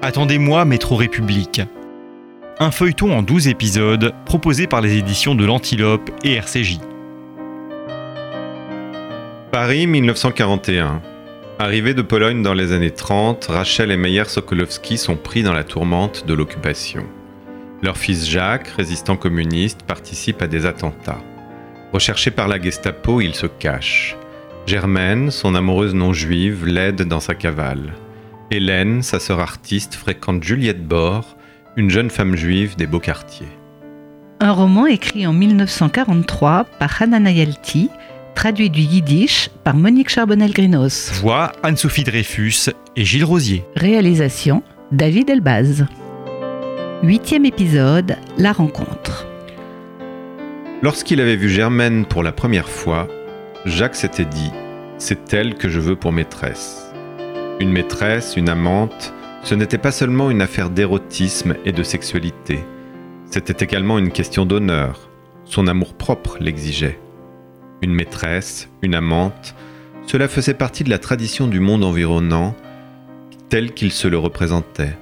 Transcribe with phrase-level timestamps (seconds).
[0.00, 1.60] Attendez-moi, Métro République.
[2.60, 6.78] Un feuilleton en 12 épisodes proposé par les éditions de l'Antilope et RCJ.
[9.50, 11.02] Paris 1941.
[11.58, 15.64] Arrivée de Pologne dans les années 30, Rachel et Meyer Sokolowski sont pris dans la
[15.64, 17.04] tourmente de l'occupation.
[17.82, 21.20] Leur fils Jacques, résistant communiste, participe à des attentats.
[21.92, 24.16] Recherché par la Gestapo, il se cache.
[24.64, 27.94] Germaine, son amoureuse non juive, l'aide dans sa cavale.
[28.50, 31.36] Hélène, sa sœur artiste, fréquente Juliette Bord,
[31.76, 33.48] une jeune femme juive des beaux quartiers.
[34.40, 37.90] Un roman écrit en 1943 par Hannah Nayalti,
[38.34, 41.12] traduit du yiddish par Monique Charbonnel-Grinos.
[41.20, 43.64] Voix Anne-Sophie Dreyfus et Gilles Rosier.
[43.76, 44.62] Réalisation
[44.92, 45.86] David Elbaz.
[47.02, 49.26] Huitième épisode, La rencontre.
[50.80, 53.08] Lorsqu'il avait vu Germaine pour la première fois,
[53.66, 54.50] Jacques s'était dit
[54.96, 56.87] C'est elle que je veux pour maîtresse.
[57.60, 59.12] Une maîtresse, une amante,
[59.42, 62.60] ce n'était pas seulement une affaire d'érotisme et de sexualité,
[63.30, 65.10] c'était également une question d'honneur.
[65.44, 67.00] Son amour-propre l'exigeait.
[67.82, 69.56] Une maîtresse, une amante,
[70.06, 72.54] cela faisait partie de la tradition du monde environnant,
[73.48, 74.96] tel qu'il se le représentait.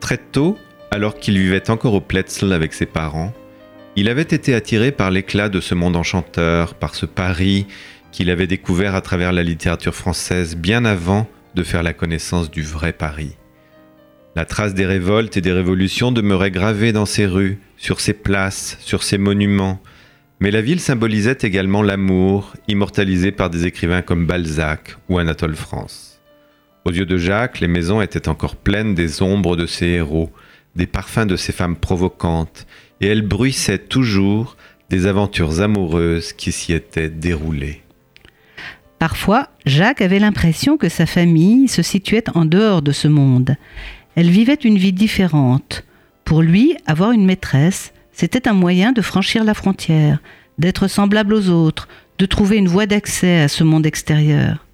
[0.00, 0.58] Très tôt,
[0.90, 3.32] alors qu'il vivait encore au Pletzel avec ses parents,
[3.96, 7.66] il avait été attiré par l'éclat de ce monde enchanteur, par ce Paris
[8.12, 12.62] qu'il avait découvert à travers la littérature française bien avant de faire la connaissance du
[12.62, 13.36] vrai Paris.
[14.36, 18.76] La trace des révoltes et des révolutions demeurait gravée dans ses rues, sur ses places,
[18.80, 19.80] sur ses monuments,
[20.40, 26.20] mais la ville symbolisait également l'amour, immortalisé par des écrivains comme Balzac ou Anatole France.
[26.84, 30.32] Aux yeux de Jacques, les maisons étaient encore pleines des ombres de ses héros,
[30.74, 32.66] des parfums de ces femmes provocantes,
[33.00, 34.56] et elles bruissaient toujours
[34.90, 37.83] des aventures amoureuses qui s'y étaient déroulées.
[39.04, 43.54] Parfois, Jacques avait l'impression que sa famille se situait en dehors de ce monde.
[44.16, 45.84] Elle vivait une vie différente.
[46.24, 50.22] Pour lui, avoir une maîtresse, c'était un moyen de franchir la frontière,
[50.56, 54.64] d'être semblable aux autres, de trouver une voie d'accès à ce monde extérieur.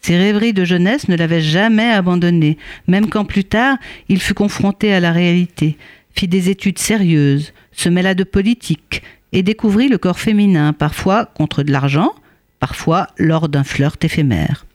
[0.00, 4.94] Ses rêveries de jeunesse ne l'avaient jamais abandonné, même quand plus tard il fut confronté
[4.94, 5.78] à la réalité,
[6.14, 9.02] fit des études sérieuses, se mêla de politique
[9.32, 12.12] et découvrit le corps féminin, parfois contre de l'argent,
[12.60, 14.66] parfois lors d'un flirt éphémère.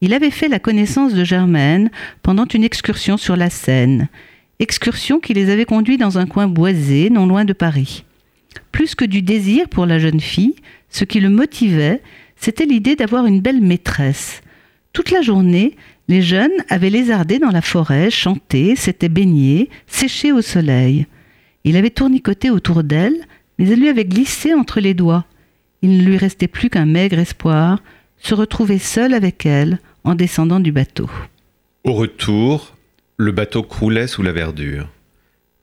[0.00, 1.90] Il avait fait la connaissance de Germaine
[2.22, 4.08] pendant une excursion sur la Seine,
[4.58, 8.04] excursion qui les avait conduits dans un coin boisé non loin de Paris.
[8.72, 10.56] Plus que du désir pour la jeune fille,
[10.88, 12.02] ce qui le motivait,
[12.36, 14.42] c'était l'idée d'avoir une belle maîtresse.
[14.92, 15.76] Toute la journée,
[16.08, 21.06] les jeunes avaient lézardé dans la forêt, chanté, s'étaient baignés, séché au soleil.
[21.64, 23.16] Il avait tournicoté autour d'elle,
[23.58, 25.26] mais elle lui avait glissé entre les doigts.
[25.82, 27.82] Il ne lui restait plus qu'un maigre espoir,
[28.18, 31.10] se retrouver seul avec elle en descendant du bateau.
[31.84, 32.76] Au retour,
[33.16, 34.88] le bateau croulait sous la verdure.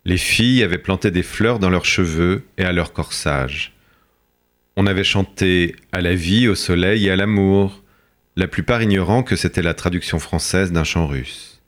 [0.05, 3.73] Les filles avaient planté des fleurs dans leurs cheveux et à leur corsage.
[4.75, 7.83] On avait chanté à la vie, au soleil et à l'amour,
[8.35, 11.61] la plupart ignorant que c'était la traduction française d'un chant russe.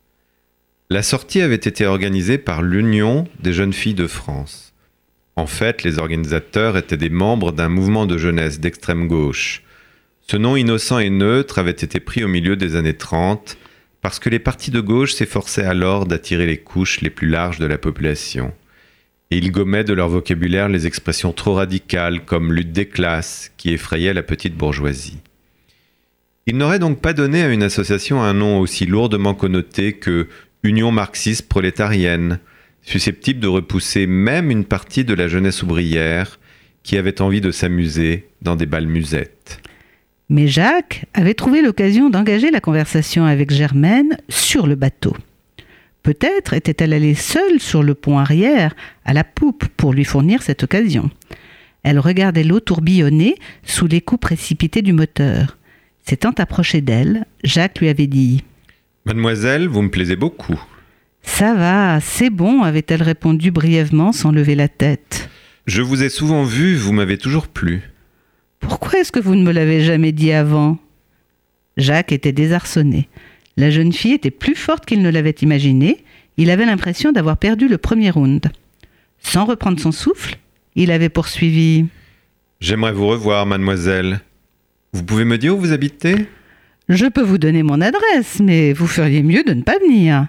[0.91, 4.68] La sortie avait été organisée par l'Union des jeunes filles de France.
[5.39, 9.63] En fait, les organisateurs étaient des membres d'un mouvement de jeunesse d'extrême gauche.
[10.19, 13.57] Ce nom innocent et neutre avait été pris au milieu des années 30
[14.01, 17.65] parce que les partis de gauche s'efforçaient alors d'attirer les couches les plus larges de
[17.65, 18.51] la population
[19.31, 23.71] et ils gommaient de leur vocabulaire les expressions trop radicales comme lutte des classes qui
[23.71, 25.19] effrayaient la petite bourgeoisie.
[26.47, 30.27] Ils n'auraient donc pas donné à une association un nom aussi lourdement connoté que
[30.63, 32.39] Union marxiste prolétarienne,
[32.89, 36.39] susceptible de repousser même une partie de la jeunesse ouvrière
[36.81, 39.61] qui avait envie de s'amuser dans des bals musettes.
[40.27, 45.15] Mais Jacques avait trouvé l'occasion d'engager la conversation avec Germaine sur le bateau.
[46.01, 48.75] Peut-être était-elle allée seule sur le pont arrière,
[49.05, 51.11] à la poupe, pour lui fournir cette occasion.
[51.83, 55.57] Elle regardait l'eau tourbillonner sous les coups précipités du moteur.
[56.07, 58.43] S'étant approché d'elle, Jacques lui avait dit
[59.05, 60.59] Mademoiselle, vous me plaisez beaucoup.
[61.23, 65.29] Ça va, c'est bon, avait-elle répondu brièvement sans lever la tête.
[65.67, 67.81] Je vous ai souvent vu, vous m'avez toujours plu.
[68.59, 70.77] Pourquoi est-ce que vous ne me l'avez jamais dit avant?
[71.77, 73.07] Jacques était désarçonné.
[73.55, 76.03] La jeune fille était plus forte qu'il ne l'avait imaginé.
[76.37, 78.47] Il avait l'impression d'avoir perdu le premier round.
[79.19, 80.37] Sans reprendre son souffle,
[80.75, 81.85] il avait poursuivi.
[82.61, 84.21] J'aimerais vous revoir, mademoiselle.
[84.93, 86.15] Vous pouvez me dire où vous habitez?
[86.87, 90.27] Je peux vous donner mon adresse, mais vous feriez mieux de ne pas venir.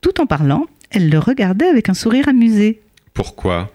[0.00, 2.80] Tout en parlant, elle le regardait avec un sourire amusé.
[3.14, 3.72] Pourquoi?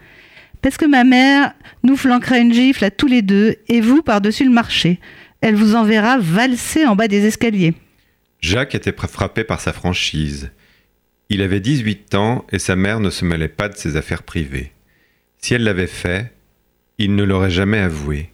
[0.62, 4.45] Parce que ma mère nous flanquera une gifle à tous les deux, et vous par-dessus
[4.45, 5.00] le marché.
[5.42, 7.75] Elle vous enverra valser en bas des escaliers.
[8.42, 10.51] Jacques était frappé par sa franchise.
[11.30, 14.72] Il avait 18 ans et sa mère ne se mêlait pas de ses affaires privées.
[15.38, 16.31] Si elle l'avait fait,
[16.98, 18.30] il ne l'aurait jamais avoué.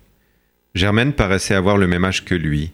[0.76, 2.72] Germaine paraissait avoir le même âge que lui.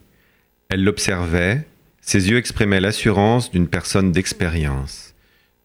[0.70, 1.66] Elle l'observait,
[2.08, 5.14] ses yeux exprimaient l'assurance d'une personne d'expérience.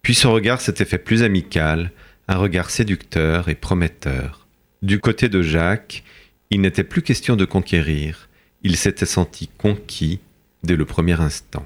[0.02, 1.92] Puis son regard s'était fait plus amical,
[2.26, 4.48] un regard séducteur et prometteur.
[4.82, 6.02] Du côté de Jacques,
[6.50, 8.28] il n'était plus question de conquérir,
[8.64, 10.18] il s'était senti conquis
[10.64, 11.64] dès le premier instant.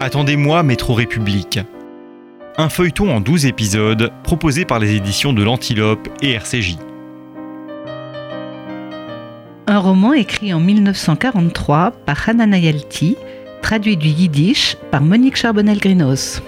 [0.00, 1.60] Attendez-moi, Métro République.
[2.56, 6.78] Un feuilleton en 12 épisodes proposé par les éditions de l'Antilope et RCJ.
[9.76, 13.14] Un roman écrit en 1943 par Hanana Yalti,
[13.60, 16.40] traduit du yiddish par Monique Charbonnel-Grinos.